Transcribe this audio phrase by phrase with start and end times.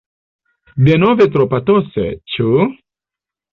[0.87, 2.51] Denove tro patose, ĉu?